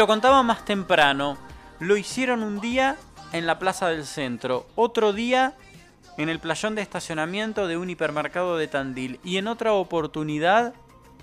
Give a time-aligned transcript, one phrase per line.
[0.00, 1.36] Lo contaba más temprano,
[1.80, 2.96] lo hicieron un día
[3.32, 5.56] en la plaza del centro, otro día
[6.18, 10.72] en el playón de estacionamiento de un hipermercado de Tandil y en otra oportunidad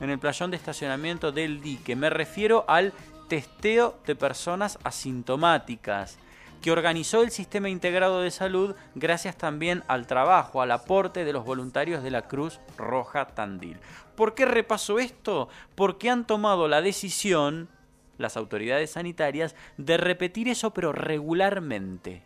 [0.00, 1.94] en el playón de estacionamiento del dique.
[1.94, 2.92] Me refiero al
[3.28, 6.18] testeo de personas asintomáticas
[6.60, 11.44] que organizó el Sistema Integrado de Salud gracias también al trabajo, al aporte de los
[11.44, 13.78] voluntarios de la Cruz Roja Tandil.
[14.16, 15.48] ¿Por qué repaso esto?
[15.76, 17.68] Porque han tomado la decisión
[18.18, 22.22] las autoridades sanitarias de repetir eso pero regularmente.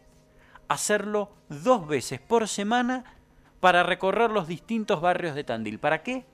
[0.68, 3.04] Hacerlo dos veces por semana
[3.60, 5.78] para recorrer los distintos barrios de Tandil.
[5.78, 6.24] ¿Para qué?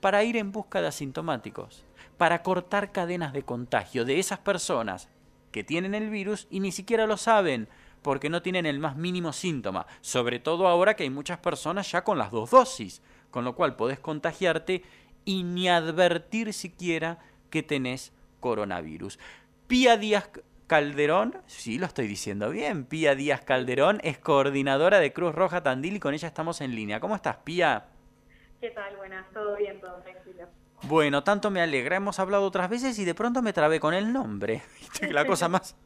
[0.00, 1.84] Para ir en busca de asintomáticos,
[2.16, 5.08] para cortar cadenas de contagio de esas personas
[5.50, 7.68] que tienen el virus y ni siquiera lo saben
[8.02, 12.04] porque no tienen el más mínimo síntoma, sobre todo ahora que hay muchas personas ya
[12.04, 14.84] con las dos dosis, con lo cual podés contagiarte
[15.24, 17.18] y ni advertir siquiera
[17.50, 19.18] que tenés coronavirus.
[19.66, 20.30] Pía Díaz
[20.66, 25.96] Calderón, sí lo estoy diciendo bien, Pía Díaz Calderón es coordinadora de Cruz Roja Tandil
[25.96, 26.98] y con ella estamos en línea.
[27.00, 27.86] ¿Cómo estás, Pía?
[28.60, 28.96] ¿Qué tal?
[28.96, 30.48] Buenas, todo bien, todo tranquilo.
[30.82, 34.12] Bueno, tanto me alegra, hemos hablado otras veces y de pronto me trabé con el
[34.12, 34.62] nombre.
[35.10, 35.76] La cosa más...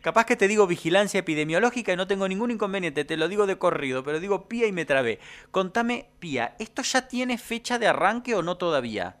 [0.00, 3.58] Capaz que te digo vigilancia epidemiológica y no tengo ningún inconveniente, te lo digo de
[3.58, 5.18] corrido, pero digo Pía y me trabé.
[5.50, 9.16] Contame, Pía, ¿esto ya tiene fecha de arranque o no todavía?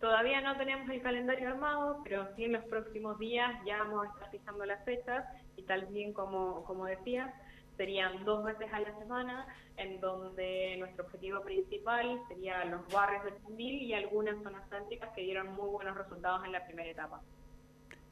[0.00, 4.08] Todavía no tenemos el calendario armado, pero sí en los próximos días ya vamos a
[4.08, 7.30] estar fijando las fechas y tal bien como, como decías,
[7.76, 13.32] serían dos veces a la semana, en donde nuestro objetivo principal sería los barrios de
[13.32, 17.20] Tandil y algunas zonas céntricas que dieron muy buenos resultados en la primera etapa.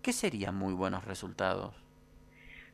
[0.02, 1.74] ¿Qué serían muy buenos resultados?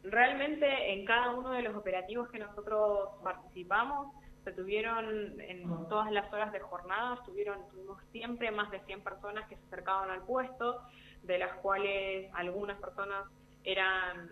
[0.03, 4.15] Realmente en cada uno de los operativos que nosotros participamos,
[4.45, 9.49] se tuvieron en todas las horas de jornada, tuvieron, tuvimos siempre más de 100 personas
[9.49, 10.83] que se acercaban al puesto,
[11.23, 13.27] de las cuales algunas personas
[13.65, 14.29] eran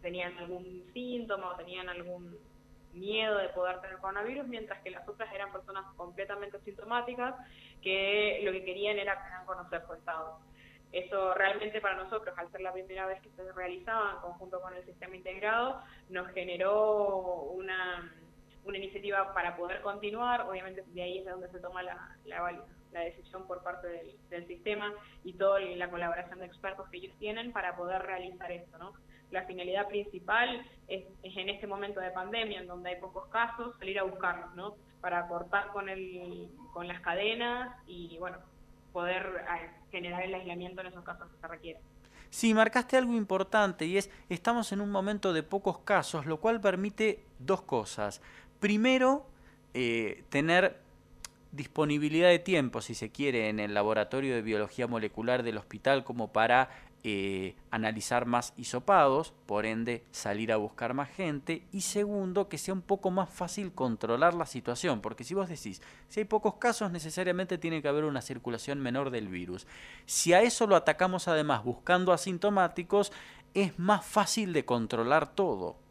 [0.00, 2.36] tenían algún síntoma o tenían algún
[2.92, 7.34] miedo de poder tener coronavirus, mientras que las otras eran personas completamente sintomáticas
[7.82, 10.38] que lo que querían era conocer su estado.
[10.92, 14.76] Eso realmente para nosotros, al ser la primera vez que se realizaba en conjunto con
[14.76, 18.14] el sistema integrado, nos generó una
[18.64, 23.00] una iniciativa para poder continuar, obviamente de ahí es de donde se toma la, la,
[23.00, 23.88] decisión por parte
[24.30, 24.92] del, sistema
[25.24, 28.92] y toda la colaboración de expertos que ellos tienen para poder realizar esto, ¿no?
[29.30, 33.98] La finalidad principal es, en este momento de pandemia, en donde hay pocos casos, salir
[33.98, 34.76] a buscarlos, ¿no?
[35.00, 38.38] Para cortar con, el, con las cadenas y, bueno,
[38.92, 41.82] poder eh, generar el aislamiento en esos casos que se requieren.
[42.34, 46.60] Sí, marcaste algo importante y es, estamos en un momento de pocos casos, lo cual
[46.60, 48.20] permite dos cosas.
[48.64, 49.26] Primero,
[49.74, 50.80] eh, tener
[51.52, 56.32] disponibilidad de tiempo, si se quiere, en el laboratorio de biología molecular del hospital como
[56.32, 56.70] para
[57.02, 61.66] eh, analizar más hisopados, por ende salir a buscar más gente.
[61.72, 65.82] Y segundo, que sea un poco más fácil controlar la situación, porque si vos decís,
[66.08, 69.66] si hay pocos casos, necesariamente tiene que haber una circulación menor del virus.
[70.06, 73.12] Si a eso lo atacamos además buscando asintomáticos,
[73.52, 75.83] es más fácil de controlar todo.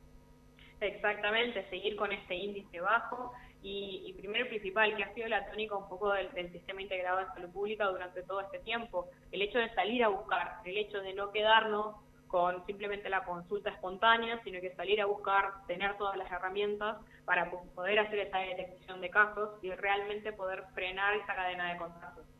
[0.83, 5.77] Exactamente, seguir con este índice bajo y, primero y principal, que ha sido la tónica
[5.77, 9.73] un poco del, sistema integrado de salud pública durante todo este tiempo, el hecho de
[9.75, 11.95] salir a buscar, el hecho de no quedarnos
[12.27, 17.49] con simplemente la consulta espontánea, sino que salir a buscar, tener todas las herramientas para
[17.49, 22.32] poder hacer esa detección de casos y realmente poder frenar esa cadena de contagios.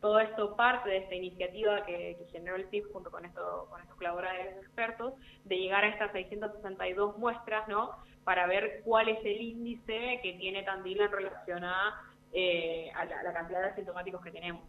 [0.00, 3.96] Todo esto parte de esta iniciativa que, generó el CIF junto con, esto, con estos
[3.96, 5.14] colaboradores expertos,
[5.44, 7.90] de llegar a estas 662 muestras, ¿no?
[8.22, 12.00] Para ver cuál es el índice que tiene Tandil en relación a,
[12.32, 14.62] eh, la, cantidad de asintomáticos que tenemos.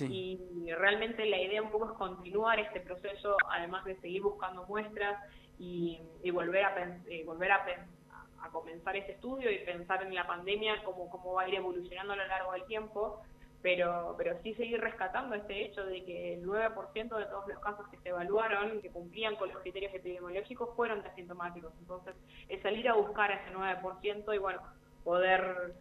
[0.00, 0.40] Y
[0.76, 5.22] realmente la idea un poco es continuar este proceso, además de seguir buscando muestras
[5.58, 6.00] y,
[6.32, 6.74] volver a
[7.26, 7.66] volver a,
[8.42, 12.12] a comenzar este estudio y pensar en la pandemia, cómo, cómo va a ir evolucionando
[12.12, 13.22] a lo largo del tiempo
[13.64, 17.88] pero, pero sí seguir rescatando este hecho de que el 9% de todos los casos
[17.88, 21.72] que se evaluaron, que cumplían con los criterios epidemiológicos, fueron asintomáticos.
[21.80, 22.14] Entonces,
[22.50, 24.60] es salir a buscar ese 9% y, bueno,
[25.02, 25.76] poder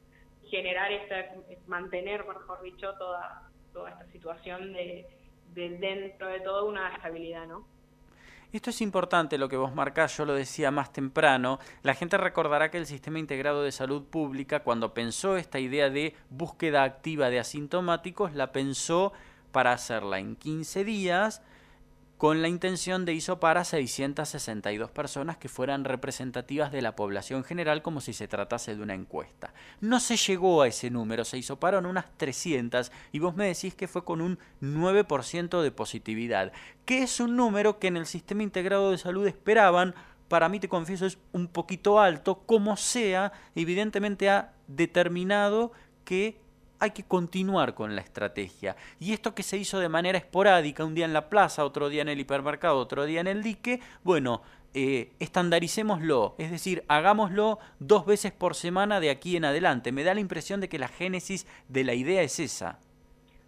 [0.50, 1.36] generar, esta,
[1.68, 5.06] mantener, mejor dicho, toda, toda esta situación de,
[5.54, 7.68] de dentro de todo una estabilidad, ¿no?
[8.54, 11.58] Esto es importante lo que vos marcás, yo lo decía más temprano.
[11.82, 16.16] La gente recordará que el Sistema Integrado de Salud Pública, cuando pensó esta idea de
[16.30, 19.12] búsqueda activa de asintomáticos, la pensó
[19.52, 21.42] para hacerla en 15 días
[22.24, 27.81] con la intención de hisopar a 662 personas que fueran representativas de la población general
[27.81, 29.54] como si se tratase de una encuesta.
[29.81, 33.90] No se llegó a ese número, se hisoparon unas 300 y vos me decís que
[33.90, 36.54] fue con un 9% de positividad,
[36.86, 39.94] que es un número que en el sistema integrado de salud esperaban
[40.30, 45.74] para mí te confieso es un poquito alto, como sea, evidentemente ha determinado
[46.06, 46.40] que
[46.84, 48.76] hay que continuar con la estrategia.
[49.00, 52.02] Y esto que se hizo de manera esporádica, un día en la plaza, otro día
[52.02, 54.42] en el hipermercado, otro día en el dique, bueno,
[54.74, 59.94] eh, estandaricémoslo, es decir, hagámoslo dos veces por semana de aquí en adelante.
[59.94, 62.80] Me da la impresión de que la génesis de la idea es esa.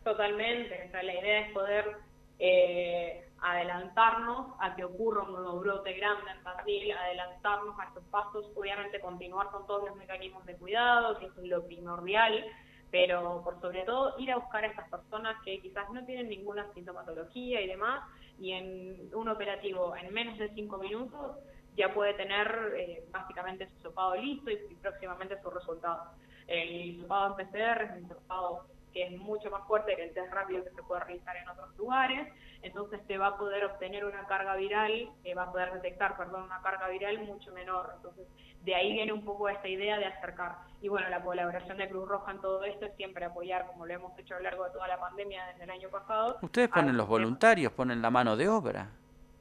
[0.06, 1.98] Totalmente, la idea es poder
[2.40, 8.46] eh, adelantarnos a que ocurra un nuevo brote grande en Brasil, adelantarnos a estos pasos,
[8.56, 12.46] obviamente continuar con todos los mecanismos de cuidado, que es lo primordial,
[12.92, 16.72] pero por sobre todo ir a buscar a estas personas que quizás no tienen ninguna
[16.74, 18.04] sintomatología y demás,
[18.40, 21.38] y en un operativo en menos de cinco minutos
[21.76, 26.12] ya puede tener eh, básicamente su sopado listo y, próximamente su resultado.
[26.48, 30.63] El sopado en PCR es sopado que es mucho más fuerte que el test rápido
[30.63, 32.31] que se puede realizar en otros lugares,
[32.62, 36.44] entonces te va a poder obtener una carga viral, eh, va a poder detectar, perdón,
[36.44, 37.92] una carga viral mucho menor.
[37.97, 38.25] Entonces,
[38.63, 40.56] de ahí viene un poco esta idea de acercar.
[40.81, 43.94] Y bueno, la colaboración de Cruz Roja en todo esto es siempre apoyar, como lo
[43.94, 46.38] hemos hecho a lo largo de toda la pandemia desde el año pasado.
[46.41, 48.88] Ustedes ponen los voluntarios, ponen la mano de obra.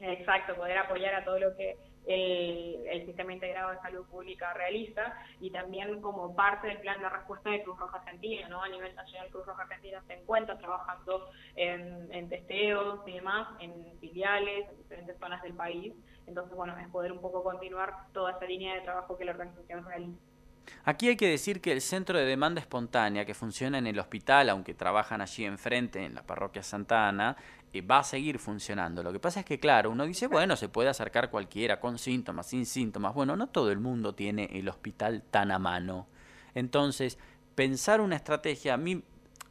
[0.00, 5.50] Exacto, poder apoyar a todo lo que el, Sistema Integrado de Salud Pública realiza y
[5.50, 8.62] también como parte del plan de respuesta de Cruz Roja Argentina, ¿no?
[8.62, 13.98] A nivel nacional Cruz Roja Argentina se encuentra trabajando en, en testeos y demás, en
[14.00, 15.92] filiales, en diferentes zonas del país.
[16.26, 19.84] Entonces, bueno, es poder un poco continuar toda esa línea de trabajo que la organización
[19.84, 20.33] realiza.
[20.84, 24.50] Aquí hay que decir que el centro de demanda espontánea que funciona en el hospital,
[24.50, 27.37] aunque trabajan allí enfrente, en la parroquia Santa Ana,
[27.72, 29.02] eh, va a seguir funcionando.
[29.02, 32.46] Lo que pasa es que, claro, uno dice, bueno, se puede acercar cualquiera con síntomas,
[32.46, 33.14] sin síntomas.
[33.14, 36.06] Bueno, no todo el mundo tiene el hospital tan a mano.
[36.55, 37.19] Entonces,
[37.55, 39.02] pensar una estrategia, a mí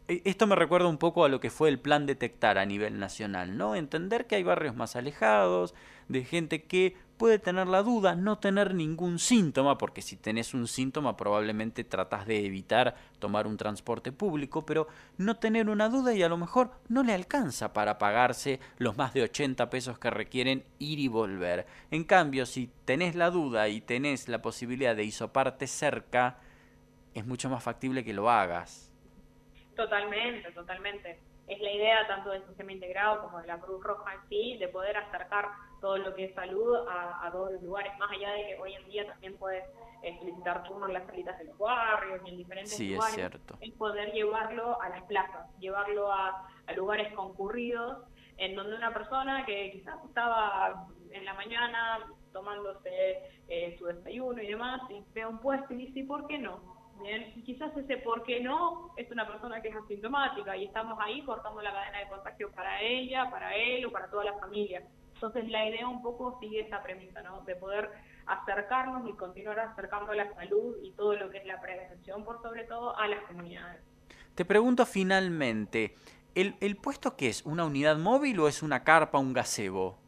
[0.07, 2.99] e, esto me recuerda un poco a lo que fue el plan detectar a nivel
[2.99, 3.75] nacional, ¿no?
[3.75, 5.73] Entender que hay barrios más alejados,
[6.07, 10.67] de gente que puede tener la duda, no tener ningún síntoma, porque si tenés un
[10.67, 16.21] síntoma probablemente tratás de evitar tomar un transporte público, pero no tener una duda y
[16.21, 20.65] a lo mejor no le alcanza para pagarse los más de 80 pesos que requieren
[20.79, 21.65] ir y volver.
[21.91, 26.39] En cambio, si tenés la duda y tenés la posibilidad de isoparte cerca,
[27.13, 28.91] es mucho más factible que lo hagas.
[29.77, 31.19] Totalmente, totalmente.
[31.47, 34.67] Es la idea tanto del sistema integrado como de la Cruz Roja en sí, de
[34.69, 35.49] poder acercar
[35.83, 38.85] todo lo que es salud a, todos los lugares, más allá de que hoy en
[38.85, 39.65] día también puedes
[40.01, 43.09] eh, solicitar turnos en las salitas de los barrios y en diferentes lugares.
[43.09, 43.57] Es, cierto.
[43.59, 46.47] es poder llevarlo a las plazas, llevarlo a,
[46.77, 48.07] lugares concurridos,
[48.37, 51.99] en donde una persona que quizás estaba en la mañana
[52.31, 53.19] tomándose
[53.49, 56.72] eh, su desayuno y demás, y ve un puesto y dice, ¿por qué no?
[57.01, 61.21] Bien, quizás ese por qué no es una persona que es asintomática y estamos ahí
[61.23, 64.83] cortando la cadena de contagio para ella, para él o para toda la familia.
[65.15, 67.41] Entonces la idea un poco sigue esa premisa, ¿no?
[67.41, 67.89] De poder
[68.25, 72.63] acercarnos y continuar acercando la salud y todo lo que es la prevención, por sobre
[72.65, 73.81] todo, a las comunidades.
[74.35, 75.95] Te pregunto finalmente,
[76.35, 77.45] ¿el, el puesto qué es?
[77.45, 80.02] ¿Una unidad móvil o es una carpa, un gazebo?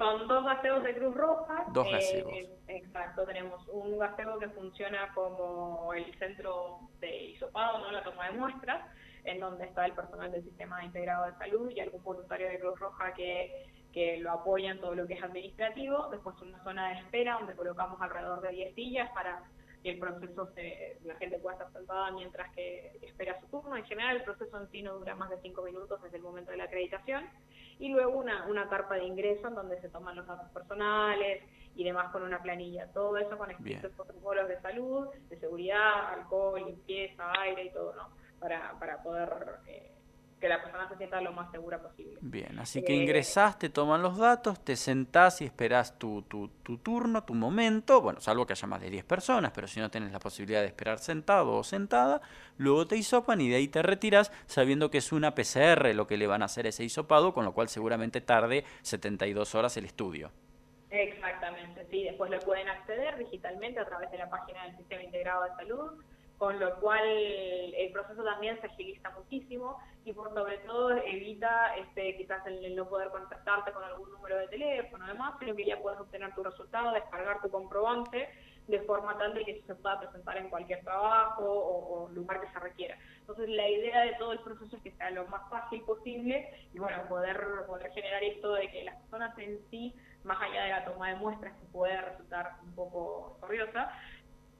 [0.00, 1.66] Son dos gaseos de Cruz Roja.
[1.74, 2.32] Dos gaseos.
[2.32, 7.92] Eh, exacto, tenemos un gaseo que funciona como el centro de hisopado, ¿no?
[7.92, 8.82] la toma de muestras,
[9.24, 12.80] en donde está el personal del Sistema Integrado de Salud y algún voluntario de Cruz
[12.80, 16.08] Roja que, que lo apoya en todo lo que es administrativo.
[16.08, 19.42] Después una zona de espera donde colocamos alrededor de 10 sillas para
[19.82, 23.76] que el proceso, se, la gente pueda estar sentada mientras que espera su turno.
[23.76, 26.52] En general el proceso en sí no dura más de 5 minutos desde el momento
[26.52, 27.28] de la acreditación
[27.80, 31.42] y luego una, una carpa de ingreso en donde se toman los datos personales
[31.74, 32.86] y demás con una planilla.
[32.92, 38.10] Todo eso con escritos protocolos de salud, de seguridad, alcohol, limpieza, aire y todo, ¿no?
[38.38, 39.30] Para, para poder
[39.66, 39.90] eh,
[40.40, 42.16] que la persona se sienta lo más segura posible.
[42.22, 46.78] Bien, así que ingresás, te toman los datos, te sentás y esperás tu, tu, tu,
[46.78, 50.12] turno, tu momento, bueno, salvo que haya más de 10 personas, pero si no tienes
[50.12, 52.22] la posibilidad de esperar sentado o sentada,
[52.56, 56.16] luego te hisopan y de ahí te retiras sabiendo que es una PCR lo que
[56.16, 60.32] le van a hacer ese hisopado, con lo cual seguramente tarde 72 horas el estudio.
[60.90, 65.44] Exactamente, sí, después lo pueden acceder digitalmente a través de la página del Sistema Integrado
[65.44, 66.02] de Salud
[66.40, 72.16] con lo cual el proceso también se agiliza muchísimo y por sobre todo evita este
[72.16, 76.00] quizás el, no poder contactarte con algún número de teléfono además, sino que ya puedes
[76.00, 78.30] obtener tu resultado, descargar tu comprobante
[78.68, 82.58] de forma tal de que se pueda presentar en cualquier trabajo o, lugar que se
[82.58, 82.96] requiera.
[83.20, 86.78] Entonces la idea de todo el proceso es que sea lo más fácil posible y
[86.78, 89.94] bueno, poder, poder generar esto de que las personas en sí,
[90.24, 93.92] más allá de la toma de muestras que puede resultar un poco corriosa,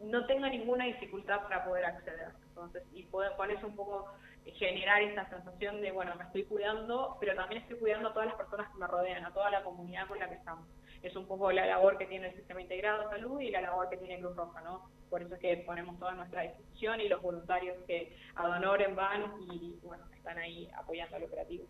[0.01, 2.31] no tenga ninguna dificultad para poder acceder.
[2.49, 4.07] Entonces, y poder, con eso un poco
[4.55, 8.37] generar esa sensación de, bueno, me estoy cuidando, pero también estoy cuidando a todas las
[8.37, 10.67] personas que me rodean, a toda la comunidad con la que estamos.
[11.03, 13.89] Es un poco la labor que tiene el Sistema Integrado de Salud y la labor
[13.89, 14.91] que tiene Cruz Roja, ¿no?
[15.09, 19.35] Por eso es que ponemos toda nuestra disposición y los voluntarios que a Donoren van
[19.51, 21.65] y, bueno, están ahí apoyando al operativo.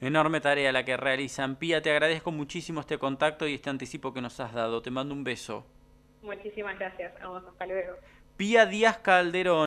[0.00, 1.56] Enorme tarea la que realizan.
[1.56, 4.82] Pía, te agradezco muchísimo este contacto y este anticipo que nos has dado.
[4.82, 5.66] Te mando un beso.
[6.24, 7.12] Muchísimas gracias.
[7.20, 7.96] Vamos, hasta luego.
[8.36, 9.62] Pía Díaz Calderón.